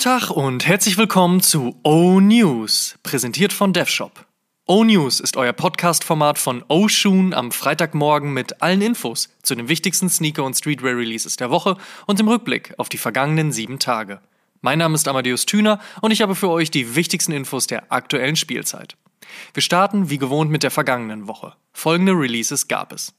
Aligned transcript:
Tag 0.00 0.30
und 0.30 0.66
herzlich 0.66 0.96
willkommen 0.96 1.42
zu 1.42 1.78
O 1.82 2.20
News, 2.20 2.98
präsentiert 3.02 3.52
von 3.52 3.74
DevShop. 3.74 4.24
O 4.66 4.82
News 4.82 5.20
ist 5.20 5.36
euer 5.36 5.52
Podcast-Format 5.52 6.38
von 6.38 6.64
O 6.68 6.88
Shoon 6.88 7.34
am 7.34 7.52
Freitagmorgen 7.52 8.32
mit 8.32 8.62
allen 8.62 8.80
Infos 8.80 9.28
zu 9.42 9.54
den 9.54 9.68
wichtigsten 9.68 10.08
Sneaker- 10.08 10.44
und 10.44 10.54
Streetwear-Releases 10.54 11.36
der 11.36 11.50
Woche 11.50 11.76
und 12.06 12.18
dem 12.18 12.28
Rückblick 12.28 12.72
auf 12.78 12.88
die 12.88 12.96
vergangenen 12.96 13.52
sieben 13.52 13.78
Tage. 13.78 14.22
Mein 14.62 14.78
Name 14.78 14.94
ist 14.94 15.06
Amadeus 15.06 15.44
Thüner 15.44 15.80
und 16.00 16.12
ich 16.12 16.22
habe 16.22 16.34
für 16.34 16.48
euch 16.48 16.70
die 16.70 16.94
wichtigsten 16.94 17.32
Infos 17.32 17.66
der 17.66 17.92
aktuellen 17.92 18.36
Spielzeit. 18.36 18.96
Wir 19.52 19.62
starten 19.62 20.08
wie 20.08 20.18
gewohnt 20.18 20.50
mit 20.50 20.62
der 20.62 20.70
vergangenen 20.70 21.28
Woche. 21.28 21.52
Folgende 21.74 22.12
Releases 22.12 22.68
gab 22.68 22.94
es. 22.94 23.12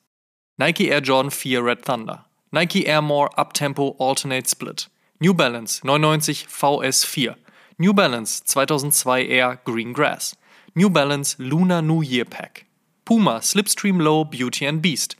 Nike 0.57 0.87
Air 0.87 1.01
Jordan 1.01 1.29
4 1.29 1.63
Red 1.63 1.85
Thunder, 1.85 2.25
Nike 2.49 2.85
Air 2.85 3.03
More 3.03 3.29
Uptempo 3.37 3.95
Alternate 3.99 4.49
Split, 4.49 4.89
New 5.23 5.35
Balance 5.35 5.83
99 5.83 6.47
VS4, 6.47 7.35
New 7.77 7.93
Balance 7.93 8.41
2002 8.41 9.29
Air 9.29 9.59
Green 9.63 9.93
Grass, 9.93 10.35
New 10.73 10.89
Balance 10.89 11.35
Lunar 11.37 11.79
New 11.83 12.01
Year 12.01 12.25
Pack, 12.25 12.65
Puma 13.05 13.39
Slipstream 13.39 14.01
Low 14.01 14.23
Beauty 14.23 14.65
and 14.65 14.81
Beast, 14.81 15.15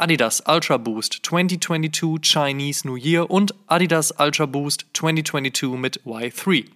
Adidas 0.00 0.40
Ultra 0.48 0.76
Boost 0.76 1.22
2022 1.22 2.18
Chinese 2.20 2.84
New 2.84 2.96
Year 2.96 3.30
und 3.30 3.52
Adidas 3.68 4.10
Ultra 4.18 4.46
Boost 4.46 4.86
2022 4.92 5.78
mit 5.78 6.02
Y3, 6.04 6.68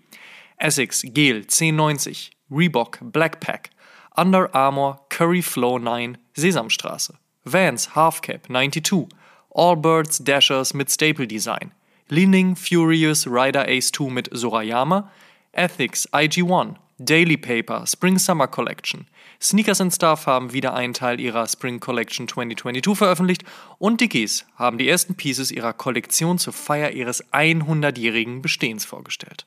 Essex 0.59 1.03
Gel 1.03 1.39
1090, 1.39 2.31
Reebok 2.49 3.01
Blackpack, 3.03 3.71
Under 4.17 4.55
Armour 4.55 5.01
Curry 5.09 5.43
Flow 5.43 5.79
9 5.79 6.17
Sesamstraße, 6.37 7.15
Vans 7.45 7.97
Halfcap 7.97 8.47
92, 8.47 9.09
Allbirds 9.53 10.23
Dashers 10.23 10.75
mit 10.75 10.93
Staple 10.93 11.27
Design, 11.27 11.73
Leaning 12.11 12.57
Furious 12.57 13.27
Rider 13.27 13.69
Ace 13.69 13.93
2 13.93 14.11
mit 14.11 14.29
Sorayama, 14.33 15.11
Ethics 15.53 16.09
IG1, 16.13 16.77
Daily 16.99 17.37
Paper 17.37 17.87
Spring 17.87 18.19
Summer 18.19 18.47
Collection, 18.47 19.07
Sneakers 19.41 19.81
and 19.81 19.95
Stuff 19.95 20.27
haben 20.27 20.53
wieder 20.53 20.75
einen 20.75 20.95
Teil 20.95 21.21
ihrer 21.21 21.47
Spring 21.47 21.79
Collection 21.79 22.27
2022 22.27 22.99
veröffentlicht 22.99 23.45
und 23.79 24.01
Dickies 24.01 24.47
haben 24.57 24.79
die 24.79 24.89
ersten 24.89 25.15
Pieces 25.15 25.53
ihrer 25.53 25.73
Kollektion 25.73 26.39
zur 26.39 26.53
Feier 26.53 26.91
ihres 26.91 27.25
100-jährigen 27.33 28.43
Bestehens 28.43 28.85
vorgestellt. 28.85 29.47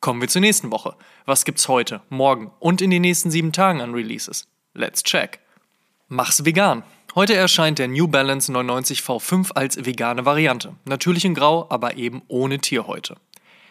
Kommen 0.00 0.20
wir 0.20 0.28
zur 0.28 0.42
nächsten 0.42 0.70
Woche. 0.70 0.94
Was 1.24 1.44
gibt's 1.44 1.66
heute, 1.66 2.02
morgen 2.08 2.52
und 2.60 2.80
in 2.80 2.90
den 2.90 3.02
nächsten 3.02 3.32
sieben 3.32 3.50
Tagen 3.50 3.80
an 3.80 3.94
Releases? 3.94 4.46
Let's 4.74 5.02
check. 5.02 5.40
Mach's 6.08 6.44
vegan. 6.44 6.84
Heute 7.18 7.34
erscheint 7.34 7.78
der 7.78 7.88
New 7.88 8.08
Balance 8.08 8.52
99 8.52 9.00
V5 9.00 9.52
als 9.54 9.86
vegane 9.86 10.26
Variante. 10.26 10.74
Natürlich 10.84 11.24
in 11.24 11.34
Grau, 11.34 11.64
aber 11.70 11.96
eben 11.96 12.20
ohne 12.28 12.58
Tierhäute. 12.58 13.16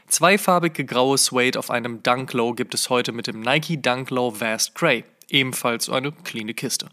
Zweifarbige 0.08 0.84
graue 0.84 1.20
Suede 1.20 1.60
auf 1.60 1.70
einem 1.70 2.02
Dunk 2.02 2.34
Low 2.34 2.54
gibt 2.54 2.74
es 2.74 2.90
heute 2.90 3.12
mit 3.12 3.28
dem 3.28 3.42
Nike 3.42 3.80
Dunk 3.80 4.10
Low 4.10 4.42
Vast 4.42 4.74
Grey. 4.74 5.04
Ebenfalls 5.30 5.92
eine 5.92 6.12
cleane 6.12 6.56
Kiste. 6.56 6.88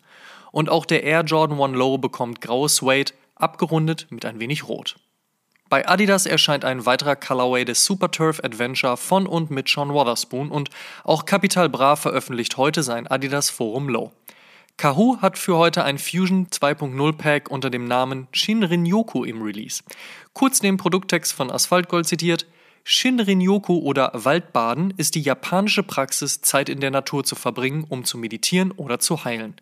Und 0.51 0.69
auch 0.69 0.85
der 0.85 1.05
Air 1.05 1.23
Jordan 1.23 1.59
1 1.59 1.75
Low 1.75 1.97
bekommt 1.97 2.43
graue 2.43 2.69
Suede, 2.69 3.15
abgerundet 3.35 4.09
mit 4.11 4.27
ein 4.27 4.39
wenig 4.39 4.69
Rot. 4.69 4.97
Bei 5.71 5.89
Adidas 5.89 6.27
erscheint 6.27 6.67
ein 6.67 6.85
weiterer 6.85 7.17
Colorway 7.17 7.65
des 7.65 7.83
Super 7.87 8.11
Turf 8.11 8.41
Adventure 8.45 8.99
von 8.99 9.27
und 9.27 9.51
mit 9.51 9.71
Sean 9.71 9.95
Wotherspoon 9.95 10.51
und 10.51 10.69
auch 11.05 11.25
Capital 11.25 11.71
Bra 11.71 11.97
veröffentlicht 11.97 12.59
heute 12.59 12.83
sein 12.83 13.07
Adidas 13.07 13.49
Forum 13.49 13.89
Low. 13.89 14.13
Kahoo 14.77 15.19
hat 15.21 15.39
für 15.39 15.57
heute 15.57 15.85
ein 15.85 15.99
Fusion 15.99 16.49
2.0 16.49 17.13
Pack 17.13 17.51
unter 17.51 17.71
dem 17.71 17.85
Namen 17.85 18.27
Shinrin-Yoku 18.33 19.25
im 19.25 19.43
Release. 19.43 19.83
Kurz 20.33 20.59
den 20.59 20.77
Produkttext 20.77 21.33
von 21.33 21.51
Asphaltgold 21.51 22.07
zitiert: 22.07 22.47
Shinrin-Yoku 22.85 23.79
oder 23.79 24.11
Waldbaden 24.15 24.93
ist 24.97 25.15
die 25.15 25.23
japanische 25.23 25.83
Praxis, 25.83 26.41
Zeit 26.41 26.69
in 26.69 26.81
der 26.81 26.91
Natur 26.91 27.23
zu 27.23 27.37
verbringen, 27.37 27.85
um 27.89 28.05
zu 28.05 28.19
meditieren 28.19 28.73
oder 28.73 28.99
zu 28.99 29.25
heilen. 29.25 29.55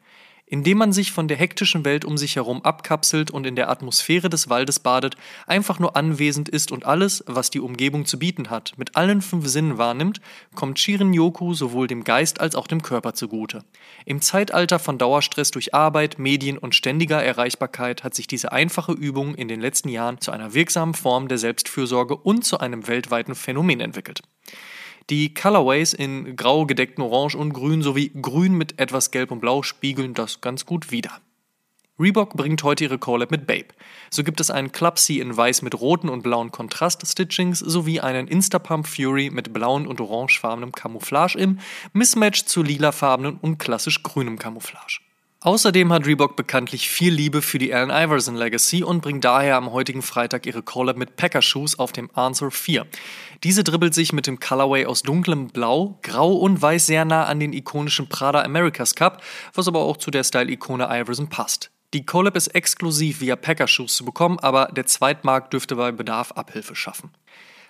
Indem 0.50 0.78
man 0.78 0.92
sich 0.92 1.12
von 1.12 1.28
der 1.28 1.36
hektischen 1.36 1.84
Welt 1.84 2.04
um 2.04 2.18
sich 2.18 2.34
herum 2.34 2.62
abkapselt 2.62 3.30
und 3.30 3.46
in 3.46 3.54
der 3.54 3.70
Atmosphäre 3.70 4.28
des 4.28 4.50
Waldes 4.50 4.80
badet, 4.80 5.16
einfach 5.46 5.78
nur 5.78 5.96
anwesend 5.96 6.48
ist 6.48 6.72
und 6.72 6.84
alles, 6.84 7.22
was 7.28 7.50
die 7.50 7.60
Umgebung 7.60 8.04
zu 8.04 8.18
bieten 8.18 8.50
hat, 8.50 8.72
mit 8.76 8.96
allen 8.96 9.22
fünf 9.22 9.46
Sinnen 9.46 9.78
wahrnimmt, 9.78 10.20
kommt 10.56 10.80
Shirin-Yoku 10.80 11.54
sowohl 11.54 11.86
dem 11.86 12.02
Geist 12.02 12.40
als 12.40 12.56
auch 12.56 12.66
dem 12.66 12.82
Körper 12.82 13.14
zugute. 13.14 13.64
Im 14.04 14.20
Zeitalter 14.20 14.80
von 14.80 14.98
Dauerstress 14.98 15.52
durch 15.52 15.72
Arbeit, 15.72 16.18
Medien 16.18 16.58
und 16.58 16.74
ständiger 16.74 17.22
Erreichbarkeit 17.22 18.02
hat 18.02 18.16
sich 18.16 18.26
diese 18.26 18.50
einfache 18.50 18.92
Übung 18.92 19.36
in 19.36 19.46
den 19.46 19.60
letzten 19.60 19.88
Jahren 19.88 20.20
zu 20.20 20.32
einer 20.32 20.52
wirksamen 20.52 20.94
Form 20.94 21.28
der 21.28 21.38
Selbstfürsorge 21.38 22.16
und 22.16 22.44
zu 22.44 22.58
einem 22.58 22.88
weltweiten 22.88 23.36
Phänomen 23.36 23.78
entwickelt. 23.78 24.22
Die 25.10 25.34
Colorways 25.34 25.92
in 25.92 26.36
grau 26.36 26.66
gedeckten 26.66 27.02
Orange 27.02 27.36
und 27.36 27.52
Grün 27.52 27.82
sowie 27.82 28.12
Grün 28.22 28.54
mit 28.54 28.78
etwas 28.78 29.10
Gelb 29.10 29.32
und 29.32 29.40
Blau 29.40 29.64
spiegeln 29.64 30.14
das 30.14 30.40
ganz 30.40 30.66
gut 30.66 30.92
wider. 30.92 31.10
Reebok 31.98 32.34
bringt 32.34 32.62
heute 32.62 32.84
ihre 32.84 32.98
Collab 32.98 33.32
mit 33.32 33.44
Babe. 33.44 33.66
So 34.08 34.22
gibt 34.22 34.40
es 34.40 34.50
einen 34.52 34.70
Club 34.70 34.98
C 34.98 35.18
in 35.18 35.36
weiß 35.36 35.62
mit 35.62 35.80
roten 35.80 36.08
und 36.08 36.22
blauen 36.22 36.52
Kontrast-Stitchings 36.52 37.58
sowie 37.58 37.98
einen 37.98 38.28
Instapump 38.28 38.86
Fury 38.86 39.30
mit 39.30 39.52
blauen 39.52 39.88
und 39.88 40.00
orangefarbenem 40.00 40.70
Camouflage 40.70 41.36
im 41.36 41.58
Mismatch 41.92 42.44
zu 42.44 42.62
lilafarbenen 42.62 43.36
und 43.42 43.58
klassisch 43.58 44.04
grünem 44.04 44.38
Camouflage. 44.38 45.00
Außerdem 45.42 45.90
hat 45.90 46.04
Reebok 46.04 46.36
bekanntlich 46.36 46.90
viel 46.90 47.14
Liebe 47.14 47.40
für 47.40 47.56
die 47.56 47.72
Allen 47.72 47.88
Iverson 47.88 48.36
Legacy 48.36 48.84
und 48.84 49.00
bringt 49.00 49.24
daher 49.24 49.56
am 49.56 49.72
heutigen 49.72 50.02
Freitag 50.02 50.44
ihre 50.44 50.62
Collab 50.62 50.98
mit 50.98 51.16
Packer 51.16 51.40
Shoes 51.40 51.78
auf 51.78 51.92
dem 51.92 52.10
Answer 52.14 52.50
4. 52.50 52.86
Diese 53.42 53.64
dribbelt 53.64 53.94
sich 53.94 54.12
mit 54.12 54.26
dem 54.26 54.38
Colorway 54.38 54.84
aus 54.84 55.00
dunklem 55.00 55.48
Blau, 55.48 55.98
Grau 56.02 56.34
und 56.34 56.60
Weiß 56.60 56.84
sehr 56.84 57.06
nah 57.06 57.24
an 57.24 57.40
den 57.40 57.54
ikonischen 57.54 58.06
Prada 58.06 58.42
America's 58.42 58.94
Cup, 58.94 59.22
was 59.54 59.66
aber 59.66 59.78
auch 59.78 59.96
zu 59.96 60.10
der 60.10 60.24
Style-Ikone 60.24 60.86
Iverson 60.90 61.30
passt. 61.30 61.70
Die 61.94 62.04
Collab 62.04 62.36
ist 62.36 62.48
exklusiv 62.48 63.22
via 63.22 63.34
Packer 63.34 63.66
Shoes 63.66 63.94
zu 63.94 64.04
bekommen, 64.04 64.38
aber 64.40 64.66
der 64.66 64.84
Zweitmarkt 64.84 65.54
dürfte 65.54 65.74
bei 65.74 65.90
Bedarf 65.90 66.32
Abhilfe 66.32 66.76
schaffen. 66.76 67.12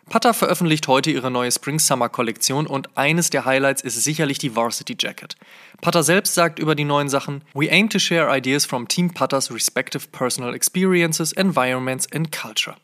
Pata 0.08 0.32
veröffentlicht 0.32 0.88
heute 0.88 1.10
ihre 1.10 1.30
neue 1.30 1.52
Spring-Summer-Kollektion 1.52 2.66
und 2.66 2.96
eines 2.96 3.30
der 3.30 3.44
Highlights 3.44 3.82
ist 3.82 4.02
sicherlich 4.02 4.38
die 4.38 4.56
Varsity 4.56 4.96
Jacket. 4.98 5.36
Pata 5.80 6.02
selbst 6.02 6.34
sagt 6.34 6.58
über 6.58 6.74
die 6.74 6.84
neuen 6.84 7.08
Sachen: 7.08 7.42
We 7.54 7.70
aim 7.70 7.88
to 7.88 7.98
share 7.98 8.36
ideas 8.36 8.66
from 8.66 8.88
Team 8.88 9.12
Patas 9.12 9.52
respective 9.52 10.08
personal 10.10 10.54
experiences, 10.54 11.32
environments 11.32 12.10
and 12.12 12.32
culture. 12.32 12.76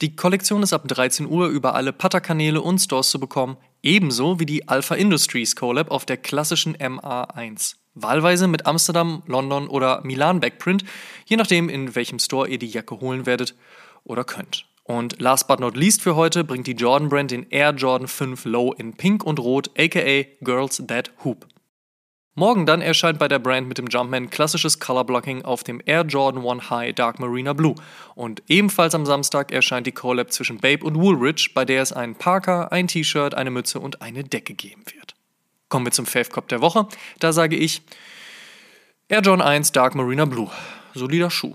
Die 0.00 0.16
Kollektion 0.16 0.62
ist 0.62 0.72
ab 0.72 0.86
13 0.86 1.26
Uhr 1.26 1.48
über 1.48 1.74
alle 1.74 1.92
Pata-Kanäle 1.92 2.60
und 2.60 2.78
Stores 2.78 3.10
zu 3.10 3.20
bekommen, 3.20 3.56
ebenso 3.82 4.40
wie 4.40 4.46
die 4.46 4.68
Alpha 4.68 4.94
Industries 4.94 5.56
Collab 5.56 5.90
auf 5.90 6.04
der 6.04 6.16
klassischen 6.16 6.76
MA1. 6.76 7.76
Wahlweise 7.94 8.46
mit 8.46 8.66
Amsterdam, 8.66 9.22
London 9.26 9.68
oder 9.68 10.00
Milan 10.04 10.40
Backprint, 10.40 10.84
je 11.26 11.36
nachdem, 11.36 11.68
in 11.68 11.94
welchem 11.94 12.18
Store 12.18 12.48
ihr 12.48 12.58
die 12.58 12.68
Jacke 12.68 13.00
holen 13.00 13.26
werdet 13.26 13.54
oder 14.04 14.24
könnt. 14.24 14.66
Und 14.90 15.20
last 15.20 15.46
but 15.46 15.60
not 15.60 15.76
least 15.76 16.02
für 16.02 16.16
heute 16.16 16.42
bringt 16.42 16.66
die 16.66 16.72
Jordan 16.72 17.08
Brand 17.08 17.30
den 17.30 17.46
Air 17.50 17.70
Jordan 17.70 18.08
5 18.08 18.44
Low 18.44 18.72
in 18.72 18.92
Pink 18.92 19.22
und 19.22 19.38
Rot, 19.38 19.70
aka 19.78 20.26
Girls 20.40 20.82
That 20.84 21.12
Hoop. 21.22 21.46
Morgen 22.34 22.66
dann 22.66 22.82
erscheint 22.82 23.20
bei 23.20 23.28
der 23.28 23.38
Brand 23.38 23.68
mit 23.68 23.78
dem 23.78 23.86
Jumpman 23.86 24.30
klassisches 24.30 24.80
Colorblocking 24.80 25.44
auf 25.44 25.62
dem 25.62 25.80
Air 25.86 26.02
Jordan 26.06 26.44
1 26.44 26.70
High 26.70 26.92
Dark 26.96 27.20
Marina 27.20 27.52
Blue. 27.52 27.76
Und 28.16 28.42
ebenfalls 28.48 28.96
am 28.96 29.06
Samstag 29.06 29.52
erscheint 29.52 29.86
die 29.86 29.92
Collab 29.92 30.32
zwischen 30.32 30.58
Babe 30.58 30.84
und 30.84 30.96
Woolrich, 30.96 31.54
bei 31.54 31.64
der 31.64 31.82
es 31.82 31.92
einen 31.92 32.16
Parker, 32.16 32.72
ein 32.72 32.88
T-Shirt, 32.88 33.34
eine 33.34 33.52
Mütze 33.52 33.78
und 33.78 34.02
eine 34.02 34.24
Decke 34.24 34.54
geben 34.54 34.82
wird. 34.92 35.14
Kommen 35.68 35.86
wir 35.86 35.92
zum 35.92 36.06
Fave 36.06 36.30
Cop 36.30 36.48
der 36.48 36.62
Woche. 36.62 36.88
Da 37.20 37.32
sage 37.32 37.54
ich 37.54 37.82
Air 39.06 39.20
Jordan 39.20 39.46
1 39.46 39.70
Dark 39.70 39.94
Marina 39.94 40.24
Blue. 40.24 40.50
Solider 40.94 41.30
Schuh. 41.30 41.54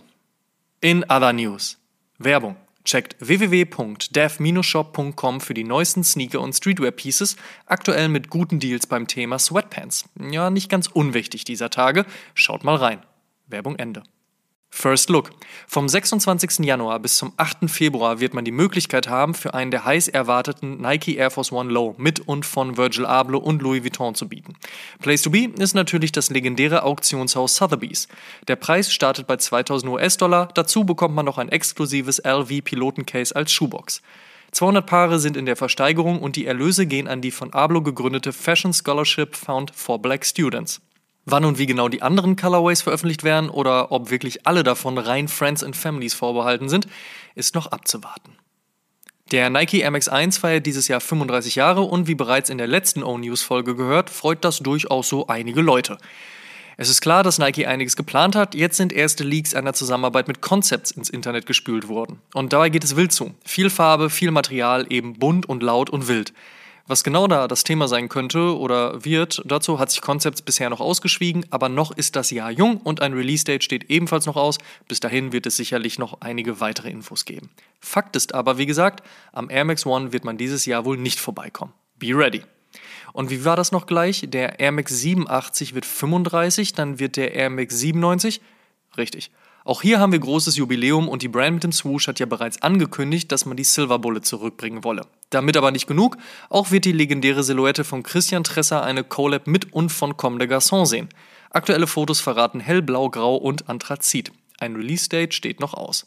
In 0.79 1.03
other 1.09 1.33
news. 1.33 1.77
Werbung. 2.17 2.55
Checkt 2.85 3.15
www.dev-shop.com 3.19 5.41
für 5.41 5.53
die 5.53 5.63
neuesten 5.63 6.03
Sneaker 6.03 6.39
und 6.39 6.53
Streetwear-Pieces, 6.53 7.35
aktuell 7.65 8.09
mit 8.09 8.29
guten 8.29 8.59
Deals 8.59 8.87
beim 8.87 9.07
Thema 9.07 9.39
Sweatpants. 9.39 10.05
Ja, 10.19 10.49
nicht 10.49 10.69
ganz 10.69 10.87
unwichtig 10.87 11.43
dieser 11.43 11.69
Tage. 11.69 12.05
Schaut 12.33 12.63
mal 12.63 12.75
rein. 12.75 13.01
Werbung 13.47 13.75
Ende. 13.75 14.03
First 14.77 15.09
Look. 15.09 15.29
Vom 15.67 15.87
26. 15.87 16.59
Januar 16.65 16.99
bis 16.99 17.15
zum 17.15 17.31
8. 17.37 17.69
Februar 17.69 18.19
wird 18.19 18.33
man 18.33 18.43
die 18.43 18.51
Möglichkeit 18.51 19.07
haben, 19.07 19.33
für 19.33 19.53
einen 19.53 19.71
der 19.71 19.85
heiß 19.85 20.09
erwarteten 20.09 20.81
Nike 20.81 21.15
Air 21.15 21.31
Force 21.31 21.53
One 21.53 21.71
Low 21.71 21.95
mit 21.97 22.19
und 22.19 22.45
von 22.45 22.75
Virgil 22.75 23.05
Abloh 23.05 23.37
und 23.37 23.61
Louis 23.61 23.85
Vuitton 23.85 24.15
zu 24.15 24.27
bieten. 24.27 24.57
Place 24.99 25.21
to 25.21 25.29
be 25.29 25.49
ist 25.57 25.75
natürlich 25.75 26.11
das 26.11 26.29
legendäre 26.29 26.83
Auktionshaus 26.83 27.55
Sotheby's. 27.55 28.09
Der 28.49 28.57
Preis 28.57 28.91
startet 28.91 29.27
bei 29.27 29.37
2000 29.37 29.89
US-Dollar, 29.93 30.49
dazu 30.53 30.83
bekommt 30.83 31.15
man 31.15 31.25
noch 31.25 31.37
ein 31.37 31.49
exklusives 31.49 32.21
LV 32.25 32.61
Pilotencase 32.65 33.33
als 33.33 33.53
Schuhbox. 33.53 34.01
200 34.51 34.85
Paare 34.85 35.19
sind 35.19 35.37
in 35.37 35.45
der 35.45 35.55
Versteigerung 35.55 36.19
und 36.19 36.35
die 36.35 36.45
Erlöse 36.45 36.85
gehen 36.85 37.07
an 37.07 37.21
die 37.21 37.31
von 37.31 37.53
Abloh 37.53 37.81
gegründete 37.81 38.33
Fashion 38.33 38.73
Scholarship 38.73 39.37
Found 39.37 39.73
for 39.73 40.01
Black 40.01 40.25
Students. 40.25 40.81
Wann 41.25 41.45
und 41.45 41.57
wie 41.57 41.65
genau 41.65 41.89
die 41.89 42.03
anderen 42.03 42.35
Colorways 42.35 42.83
veröffentlicht 42.83 43.23
werden 43.23 43.49
oder 43.49 43.91
ob 43.91 44.11
wirklich 44.11 44.45
alle 44.45 44.63
davon 44.63 44.97
rein 44.97 45.27
Friends 45.27 45.63
and 45.63 45.75
Families 45.75 46.13
vorbehalten 46.13 46.69
sind, 46.69 46.87
ist 47.33 47.55
noch 47.55 47.67
abzuwarten. 47.67 48.37
Der 49.31 49.49
Nike 49.49 49.81
Air 49.81 49.89
Max 49.89 50.07
1 50.07 50.37
feiert 50.37 50.67
dieses 50.67 50.87
Jahr 50.87 51.01
35 51.01 51.55
Jahre 51.55 51.81
und 51.81 52.07
wie 52.07 52.13
bereits 52.13 52.51
in 52.51 52.59
der 52.59 52.67
letzten 52.67 53.01
O-News-Folge 53.01 53.75
gehört, 53.75 54.11
freut 54.11 54.45
das 54.45 54.59
durchaus 54.59 55.09
so 55.09 55.25
einige 55.25 55.61
Leute. 55.61 55.97
Es 56.77 56.89
ist 56.89 57.01
klar, 57.01 57.23
dass 57.23 57.39
Nike 57.39 57.65
einiges 57.65 57.95
geplant 57.95 58.35
hat. 58.35 58.53
Jetzt 58.53 58.77
sind 58.77 58.93
erste 58.93 59.23
Leaks 59.23 59.55
einer 59.55 59.73
Zusammenarbeit 59.73 60.27
mit 60.27 60.41
Concepts 60.41 60.91
ins 60.91 61.09
Internet 61.09 61.47
gespült 61.47 61.87
worden. 61.87 62.19
Und 62.33 62.53
dabei 62.53 62.69
geht 62.69 62.83
es 62.83 62.95
wild 62.95 63.13
zu. 63.13 63.33
Viel 63.43 63.71
Farbe, 63.71 64.11
viel 64.11 64.29
Material, 64.29 64.85
eben 64.89 65.13
bunt 65.13 65.47
und 65.47 65.63
laut 65.63 65.89
und 65.89 66.07
wild. 66.07 66.33
Was 66.87 67.03
genau 67.03 67.25
da 67.25 67.47
das 67.47 67.63
Thema 67.63 67.87
sein 67.87 68.09
könnte 68.09 68.55
oder 68.55 69.03
wird, 69.03 69.41
dazu 69.45 69.79
hat 69.79 69.89
sich 69.89 70.01
Concepts 70.01 70.43
bisher 70.43 70.69
noch 70.69 70.79
ausgeschwiegen, 70.79 71.43
aber 71.49 71.67
noch 71.67 71.89
ist 71.91 72.15
das 72.15 72.29
Jahr 72.29 72.51
jung 72.51 72.77
und 72.77 73.01
ein 73.01 73.13
Release-Date 73.13 73.63
steht 73.63 73.89
ebenfalls 73.89 74.27
noch 74.27 74.35
aus. 74.35 74.59
Bis 74.87 74.99
dahin 74.99 75.31
wird 75.31 75.47
es 75.47 75.57
sicherlich 75.57 75.97
noch 75.97 76.21
einige 76.21 76.59
weitere 76.59 76.91
Infos 76.91 77.25
geben. 77.25 77.49
Fakt 77.79 78.15
ist 78.15 78.35
aber, 78.35 78.59
wie 78.59 78.67
gesagt, 78.67 79.03
am 79.31 79.49
Air 79.49 79.65
Max 79.65 79.83
One 79.87 80.13
wird 80.13 80.25
man 80.25 80.37
dieses 80.37 80.67
Jahr 80.67 80.85
wohl 80.85 80.97
nicht 80.97 81.19
vorbeikommen. 81.19 81.73
Be 81.97 82.15
ready! 82.15 82.43
Und 83.13 83.31
wie 83.31 83.45
war 83.45 83.55
das 83.55 83.71
noch 83.71 83.87
gleich? 83.87 84.25
Der 84.27 84.59
Air 84.59 84.71
Max 84.73 84.95
87 84.99 85.73
wird 85.73 85.87
35, 85.87 86.73
dann 86.73 86.99
wird 86.99 87.15
der 87.15 87.33
Air 87.33 87.49
Max 87.49 87.79
97. 87.79 88.41
Richtig. 88.95 89.31
Auch 89.67 89.81
hier 89.81 89.99
haben 89.99 90.11
wir 90.11 90.19
großes 90.19 90.57
Jubiläum 90.57 91.09
und 91.09 91.23
die 91.23 91.27
Brand 91.27 91.55
mit 91.55 91.63
dem 91.63 91.71
Swoosh 91.71 92.07
hat 92.07 92.19
ja 92.19 92.27
bereits 92.27 92.61
angekündigt, 92.61 93.31
dass 93.31 93.47
man 93.47 93.57
die 93.57 93.63
Silver 93.63 93.97
Bullet 93.97 94.21
zurückbringen 94.21 94.83
wolle. 94.83 95.07
Damit 95.31 95.57
aber 95.57 95.71
nicht 95.71 95.87
genug, 95.87 96.17
auch 96.51 96.69
wird 96.69 96.85
die 96.85 96.91
legendäre 96.91 97.43
Silhouette 97.43 97.83
von 97.83 98.03
Christian 98.03 98.43
Tresser 98.43 98.83
eine 98.83 99.03
Collab 99.03 99.47
mit 99.47 99.73
und 99.73 99.89
von 99.89 100.17
Comme 100.17 100.37
des 100.37 100.49
Garçons 100.49 100.85
sehen. 100.85 101.09
Aktuelle 101.49 101.87
Fotos 101.87 102.21
verraten 102.21 102.59
hellblau, 102.59 103.09
grau 103.09 103.37
und 103.37 103.67
anthrazit. 103.67 104.31
Ein 104.59 104.75
Release-Date 104.75 105.33
steht 105.33 105.59
noch 105.59 105.73
aus. 105.73 106.05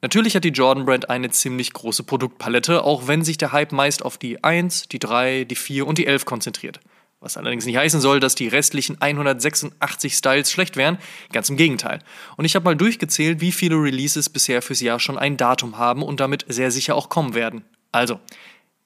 Natürlich 0.00 0.34
hat 0.34 0.44
die 0.44 0.48
Jordan 0.48 0.86
Brand 0.86 1.10
eine 1.10 1.28
ziemlich 1.28 1.74
große 1.74 2.04
Produktpalette, 2.04 2.84
auch 2.84 3.06
wenn 3.06 3.22
sich 3.22 3.36
der 3.36 3.52
Hype 3.52 3.72
meist 3.72 4.02
auf 4.02 4.16
die 4.16 4.42
1, 4.42 4.88
die 4.88 4.98
3, 4.98 5.44
die 5.44 5.56
4 5.56 5.86
und 5.86 5.98
die 5.98 6.06
11 6.06 6.24
konzentriert. 6.24 6.80
Was 7.20 7.36
allerdings 7.36 7.66
nicht 7.66 7.76
heißen 7.76 8.00
soll, 8.00 8.20
dass 8.20 8.36
die 8.36 8.46
restlichen 8.46 9.00
186 9.00 10.14
Styles 10.14 10.52
schlecht 10.52 10.76
wären, 10.76 10.98
ganz 11.32 11.50
im 11.50 11.56
Gegenteil. 11.56 11.98
Und 12.36 12.44
ich 12.44 12.54
habe 12.54 12.64
mal 12.64 12.76
durchgezählt, 12.76 13.40
wie 13.40 13.50
viele 13.50 13.74
Releases 13.74 14.28
bisher 14.28 14.62
fürs 14.62 14.80
Jahr 14.80 15.00
schon 15.00 15.18
ein 15.18 15.36
Datum 15.36 15.78
haben 15.78 16.02
und 16.04 16.20
damit 16.20 16.44
sehr 16.48 16.70
sicher 16.70 16.94
auch 16.94 17.08
kommen 17.08 17.34
werden. 17.34 17.64
Also 17.90 18.20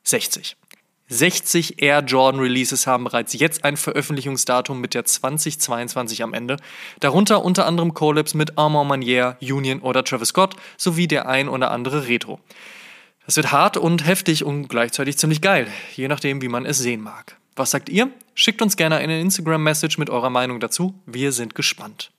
60. 0.05 0.57
60 1.09 1.83
Air 1.83 2.01
Jordan 2.01 2.41
Releases 2.41 2.87
haben 2.87 3.05
bereits 3.05 3.35
jetzt 3.35 3.65
ein 3.65 3.77
Veröffentlichungsdatum 3.77 4.81
mit 4.81 4.95
der 4.95 5.05
2022 5.05 6.23
am 6.23 6.33
Ende, 6.33 6.57
darunter 7.01 7.45
unter 7.45 7.67
anderem 7.67 7.93
Collabs 7.93 8.33
mit 8.33 8.57
Armand 8.57 8.89
Manier, 8.89 9.37
Union 9.43 9.81
oder 9.81 10.05
Travis 10.05 10.29
Scott 10.29 10.57
sowie 10.79 11.07
der 11.07 11.29
ein 11.29 11.51
oder 11.51 11.71
andere 11.71 12.09
Retro. 12.09 12.41
Das 13.27 13.37
wird 13.37 13.53
hart 13.53 13.77
und 13.77 14.07
heftig 14.07 14.43
und 14.43 14.69
gleichzeitig 14.69 15.19
ziemlich 15.19 15.43
geil, 15.43 15.69
je 15.95 16.09
nachdem, 16.09 16.41
wie 16.41 16.49
man 16.49 16.65
es 16.65 16.79
sehen 16.79 17.03
mag. 17.03 17.37
Was 17.55 17.71
sagt 17.71 17.89
ihr? 17.89 18.11
Schickt 18.35 18.63
uns 18.63 18.77
gerne 18.77 18.97
eine 18.97 19.21
Instagram-Message 19.21 19.99
mit 19.99 20.09
eurer 20.09 20.31
Meinung 20.31 20.59
dazu. 20.59 20.95
Wir 21.05 21.33
sind 21.33 21.55
gespannt. 21.55 22.11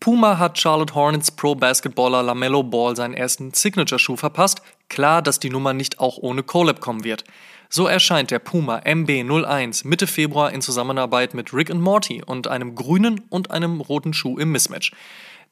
Puma 0.00 0.38
hat 0.38 0.58
Charlotte 0.58 0.96
Hornets 0.96 1.30
Pro-Basketballer 1.30 2.24
LaMelo 2.24 2.64
Ball 2.64 2.96
seinen 2.96 3.14
ersten 3.14 3.54
Signature-Schuh 3.54 4.16
verpasst. 4.16 4.60
Klar, 4.88 5.22
dass 5.22 5.38
die 5.38 5.50
Nummer 5.50 5.72
nicht 5.72 6.00
auch 6.00 6.18
ohne 6.18 6.42
Collab 6.42 6.80
kommen 6.80 7.04
wird. 7.04 7.22
So 7.68 7.86
erscheint 7.86 8.32
der 8.32 8.40
Puma 8.40 8.78
MB01 8.78 9.86
Mitte 9.86 10.08
Februar 10.08 10.52
in 10.52 10.60
Zusammenarbeit 10.60 11.34
mit 11.34 11.54
Rick 11.54 11.70
and 11.70 11.80
Morty 11.80 12.20
und 12.24 12.48
einem 12.48 12.74
grünen 12.74 13.20
und 13.30 13.52
einem 13.52 13.80
roten 13.80 14.12
Schuh 14.12 14.36
im 14.38 14.50
Mismatch. 14.50 14.90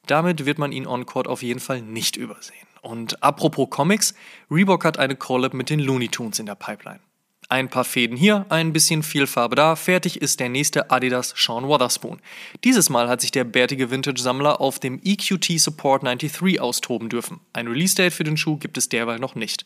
Damit 0.07 0.45
wird 0.45 0.57
man 0.57 0.73
ihn 0.73 0.85
on-court 0.85 1.29
auf 1.29 1.41
jeden 1.41 1.61
Fall 1.61 1.81
nicht 1.81 2.17
übersehen. 2.17 2.67
Und 2.81 3.23
apropos 3.23 3.69
Comics, 3.69 4.13
Reebok 4.49 4.83
hat 4.83 4.99
eine 4.99 5.15
Collab 5.15 5.53
mit 5.53 5.69
den 5.69 5.79
Looney 5.79 6.09
Tunes 6.09 6.39
in 6.39 6.45
der 6.45 6.55
Pipeline. 6.55 6.99
Ein 7.51 7.67
paar 7.67 7.83
Fäden 7.83 8.15
hier, 8.15 8.45
ein 8.47 8.71
bisschen 8.71 9.03
viel 9.03 9.27
Farbe 9.27 9.57
da, 9.57 9.75
fertig 9.75 10.21
ist 10.21 10.39
der 10.39 10.47
nächste 10.47 10.89
Adidas 10.89 11.33
Sean 11.35 11.67
Wotherspoon. 11.67 12.21
Dieses 12.63 12.89
Mal 12.89 13.09
hat 13.09 13.19
sich 13.19 13.31
der 13.31 13.43
bärtige 13.43 13.91
Vintage-Sammler 13.91 14.61
auf 14.61 14.79
dem 14.79 15.01
EQT 15.03 15.59
Support 15.59 16.03
93 16.03 16.61
austoben 16.61 17.09
dürfen. 17.09 17.41
Ein 17.51 17.67
Release-Date 17.67 18.13
für 18.13 18.23
den 18.23 18.37
Schuh 18.37 18.55
gibt 18.55 18.77
es 18.77 18.87
derweil 18.87 19.19
noch 19.19 19.35
nicht. 19.35 19.65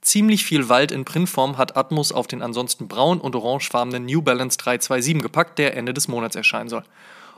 Ziemlich 0.00 0.44
viel 0.44 0.68
Wald 0.68 0.90
in 0.90 1.04
Printform 1.04 1.56
hat 1.56 1.76
Atmos 1.76 2.10
auf 2.10 2.26
den 2.26 2.42
ansonsten 2.42 2.88
braun- 2.88 3.20
und 3.20 3.36
orangefarbenen 3.36 4.06
New 4.06 4.20
Balance 4.20 4.58
327 4.58 5.22
gepackt, 5.22 5.60
der 5.60 5.76
Ende 5.76 5.94
des 5.94 6.08
Monats 6.08 6.34
erscheinen 6.34 6.68
soll 6.68 6.82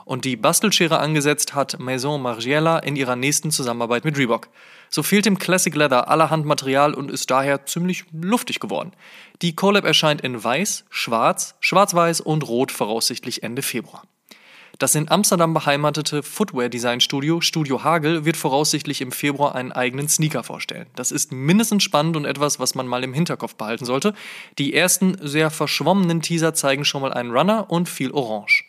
und 0.07 0.23
die 0.23 0.37
Bastelschere 0.37 0.99
angesetzt 0.99 1.53
hat 1.53 1.79
Maison 1.79 2.21
Margiela 2.21 2.79
in 2.79 2.95
ihrer 2.95 3.17
nächsten 3.17 3.51
Zusammenarbeit 3.51 4.05
mit 4.05 4.17
Reebok. 4.17 4.47
So 4.89 5.03
fehlt 5.03 5.25
dem 5.25 5.37
Classic 5.37 5.75
Leather 5.75 6.07
allerhand 6.07 6.45
Material 6.45 6.93
und 6.93 7.11
ist 7.11 7.29
daher 7.29 7.65
ziemlich 7.65 8.05
luftig 8.13 8.61
geworden. 8.61 8.93
Die 9.41 9.53
Collab 9.53 9.83
erscheint 9.83 10.21
in 10.21 10.41
Weiß, 10.41 10.85
Schwarz, 10.89 11.55
Schwarz-Weiß 11.59 12.21
und 12.21 12.47
Rot 12.47 12.71
voraussichtlich 12.71 13.43
Ende 13.43 13.61
Februar. 13.61 14.03
Das 14.79 14.95
in 14.95 15.09
Amsterdam 15.09 15.53
beheimatete 15.53 16.23
Footwear-Design-Studio 16.23 17.41
Studio 17.41 17.83
Hagel 17.83 18.23
wird 18.23 18.37
voraussichtlich 18.37 19.01
im 19.01 19.11
Februar 19.11 19.55
einen 19.55 19.73
eigenen 19.73 20.07
Sneaker 20.07 20.43
vorstellen. 20.43 20.85
Das 20.95 21.11
ist 21.11 21.33
mindestens 21.33 21.83
spannend 21.83 22.15
und 22.15 22.25
etwas, 22.25 22.59
was 22.59 22.75
man 22.75 22.87
mal 22.87 23.03
im 23.03 23.13
Hinterkopf 23.13 23.55
behalten 23.55 23.85
sollte. 23.85 24.13
Die 24.57 24.73
ersten 24.73 25.17
sehr 25.19 25.49
verschwommenen 25.49 26.21
Teaser 26.21 26.53
zeigen 26.53 26.85
schon 26.85 27.01
mal 27.01 27.11
einen 27.11 27.31
Runner 27.31 27.69
und 27.69 27.89
viel 27.89 28.11
Orange. 28.11 28.66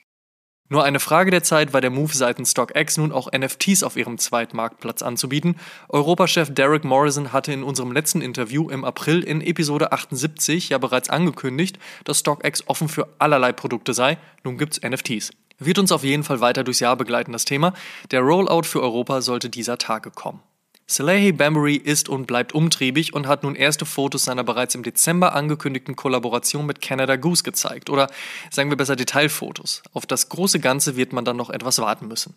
Nur 0.70 0.84
eine 0.84 1.00
Frage 1.00 1.30
der 1.30 1.42
Zeit 1.42 1.72
war 1.72 1.80
der 1.80 1.88
Move 1.88 2.14
seitens 2.14 2.50
StockX 2.50 2.98
nun 2.98 3.10
auch 3.10 3.32
NFTs 3.32 3.82
auf 3.82 3.96
ihrem 3.96 4.18
Zweitmarktplatz 4.18 5.00
anzubieten. 5.00 5.56
Europachef 5.88 6.52
Derek 6.52 6.84
Morrison 6.84 7.32
hatte 7.32 7.52
in 7.52 7.62
unserem 7.62 7.90
letzten 7.90 8.20
Interview 8.20 8.68
im 8.68 8.84
April 8.84 9.22
in 9.22 9.40
Episode 9.40 9.92
78 9.92 10.68
ja 10.68 10.76
bereits 10.76 11.08
angekündigt, 11.08 11.78
dass 12.04 12.18
StockX 12.18 12.64
offen 12.66 12.88
für 12.88 13.08
allerlei 13.18 13.52
Produkte 13.52 13.94
sei. 13.94 14.18
Nun 14.44 14.58
gibt's 14.58 14.80
NFTs. 14.82 15.30
Wird 15.58 15.78
uns 15.78 15.90
auf 15.90 16.04
jeden 16.04 16.22
Fall 16.22 16.40
weiter 16.40 16.64
durchs 16.64 16.80
Jahr 16.80 16.96
begleiten, 16.96 17.32
das 17.32 17.46
Thema. 17.46 17.72
Der 18.10 18.20
Rollout 18.20 18.64
für 18.64 18.82
Europa 18.82 19.22
sollte 19.22 19.48
dieser 19.48 19.78
Tage 19.78 20.10
kommen. 20.10 20.40
Salehi 20.90 21.32
Bambury 21.32 21.76
ist 21.76 22.08
und 22.08 22.26
bleibt 22.26 22.54
umtriebig 22.54 23.12
und 23.12 23.26
hat 23.26 23.42
nun 23.42 23.54
erste 23.54 23.84
Fotos 23.84 24.24
seiner 24.24 24.42
bereits 24.42 24.74
im 24.74 24.82
Dezember 24.82 25.34
angekündigten 25.34 25.96
Kollaboration 25.96 26.64
mit 26.64 26.80
Canada 26.80 27.16
Goose 27.16 27.42
gezeigt. 27.42 27.90
Oder 27.90 28.08
sagen 28.50 28.70
wir 28.70 28.76
besser 28.78 28.96
Detailfotos. 28.96 29.82
Auf 29.92 30.06
das 30.06 30.30
große 30.30 30.60
Ganze 30.60 30.96
wird 30.96 31.12
man 31.12 31.26
dann 31.26 31.36
noch 31.36 31.50
etwas 31.50 31.78
warten 31.78 32.08
müssen. 32.08 32.34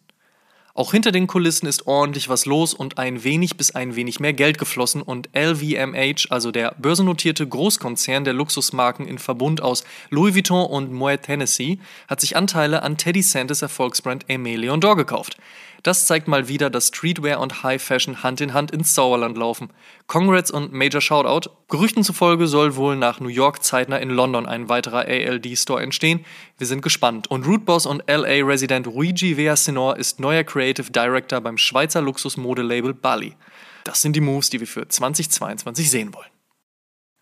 Auch 0.74 0.92
hinter 0.92 1.12
den 1.12 1.28
Kulissen 1.28 1.66
ist 1.66 1.88
ordentlich 1.88 2.30
was 2.30 2.46
los 2.46 2.74
und 2.74 2.98
ein 2.98 3.24
wenig 3.26 3.58
bis 3.58 3.72
ein 3.72 3.96
wenig 3.96 4.20
mehr 4.22 4.34
Geld 4.34 4.58
geflossen 4.58 5.02
und 5.02 5.30
LVMH, 5.36 6.28
also 6.30 6.52
der 6.52 6.76
börsennotierte 6.78 7.46
Großkonzern 7.46 8.24
der 8.24 8.34
Luxusmarken 8.34 9.06
in 9.06 9.18
Verbund 9.18 9.62
aus 9.62 9.84
Louis 10.10 10.34
Vuitton 10.34 10.66
und 10.66 10.94
Moet 10.94 11.28
Hennessy, 11.28 11.80
hat 12.08 12.22
sich 12.22 12.38
Anteile 12.38 12.84
an 12.84 12.98
Teddy 12.98 13.22
Santis 13.22 13.62
Erfolgsbrand 13.62 14.26
Aimé 14.28 14.58
Leon 14.58 14.80
Dor 14.80 14.96
gekauft. 14.96 15.38
Das 15.84 16.06
zeigt 16.06 16.28
mal 16.28 16.48
wieder, 16.48 16.70
dass 16.70 16.90
Streetwear 16.90 17.40
und 17.40 17.64
High 17.64 17.82
Fashion 17.82 18.22
Hand 18.22 18.40
in 18.40 18.54
Hand 18.54 18.70
ins 18.70 18.94
Sauerland 18.94 19.36
laufen. 19.36 19.70
Congrats 20.06 20.52
und 20.52 20.72
Major 20.72 21.02
Shoutout. 21.02 21.50
Gerüchten 21.70 22.04
zufolge 22.04 22.48
soll 22.48 22.76
wohl 22.76 22.96
nach 22.96 23.20
New 23.20 23.30
York 23.30 23.64
zeitnah 23.64 23.98
in 23.98 24.12
London 24.12 24.46
ein 24.46 24.70
weiterer 24.70 25.06
ALD-Store 25.08 25.82
entstehen. 25.82 26.24
Wir 26.60 26.68
sind 26.68 26.84
gespannt. 26.84 27.32
Und 27.32 27.48
Rootboss 27.48 27.88
und 27.88 28.04
LA-Resident 28.08 28.86
Luigi 28.86 29.38
Villasenor 29.38 29.98
ist 29.98 30.20
neuer 30.20 30.44
Creative 30.44 30.92
Director 30.92 31.42
beim 31.42 31.58
Schweizer 31.58 32.02
Luxusmodelabel 32.02 32.94
Bali. 32.94 33.36
Das 33.84 34.04
sind 34.04 34.16
die 34.16 34.22
Moves, 34.22 34.52
die 34.52 34.60
wir 34.60 34.68
für 34.68 34.88
2022 34.88 35.90
sehen 35.90 36.14
wollen. 36.14 36.30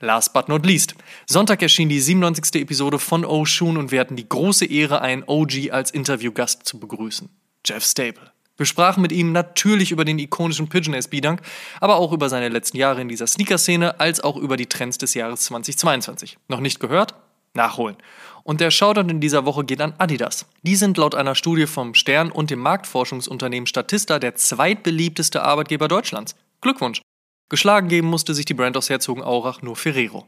Last 0.01 0.33
but 0.33 0.49
not 0.49 0.65
least. 0.65 0.95
Sonntag 1.27 1.61
erschien 1.61 1.87
die 1.87 1.99
97. 1.99 2.61
Episode 2.61 2.99
von 2.99 3.23
Oshun 3.23 3.77
und 3.77 3.91
wir 3.91 4.01
hatten 4.01 4.15
die 4.17 4.27
große 4.27 4.65
Ehre, 4.65 5.01
einen 5.01 5.23
OG 5.25 5.71
als 5.71 5.91
Interviewgast 5.91 6.65
zu 6.65 6.79
begrüßen. 6.79 7.29
Jeff 7.65 7.83
Stable. 7.83 8.31
Wir 8.59 8.65
sprachen 8.65 9.01
mit 9.01 9.13
ihm 9.13 9.31
natürlich 9.31 9.91
über 9.91 10.03
den 10.03 10.19
ikonischen 10.19 10.67
Pigeon 10.67 10.93
SB-Dunk, 10.93 11.41
aber 11.79 11.95
auch 11.95 12.11
über 12.11 12.27
seine 12.27 12.49
letzten 12.49 12.75
Jahre 12.75 12.99
in 12.99 13.07
dieser 13.07 13.25
Sneaker-Szene, 13.25 14.01
als 14.01 14.19
auch 14.19 14.35
über 14.35 14.57
die 14.57 14.65
Trends 14.65 14.97
des 14.97 15.13
Jahres 15.13 15.45
2022. 15.45 16.37
Noch 16.49 16.59
nicht 16.59 16.81
gehört? 16.81 17.15
Nachholen. 17.53 17.95
Und 18.43 18.59
der 18.59 18.69
Shoutout 18.69 19.09
in 19.09 19.21
dieser 19.21 19.45
Woche 19.45 19.63
geht 19.63 19.79
an 19.79 19.93
Adidas. 19.97 20.45
Die 20.63 20.75
sind 20.75 20.97
laut 20.97 21.15
einer 21.15 21.35
Studie 21.35 21.67
vom 21.67 21.93
Stern 21.93 22.31
und 22.31 22.49
dem 22.49 22.59
Marktforschungsunternehmen 22.59 23.65
Statista 23.65 24.19
der 24.19 24.35
zweitbeliebteste 24.35 25.41
Arbeitgeber 25.41 25.87
Deutschlands. 25.87 26.35
Glückwunsch. 26.59 27.01
Geschlagen 27.47 27.87
geben 27.87 28.09
musste 28.09 28.33
sich 28.33 28.43
die 28.43 28.53
Brand 28.53 28.75
aus 28.75 28.89
Herzogenaurach 28.89 29.61
nur 29.61 29.77
Ferrero. 29.77 30.27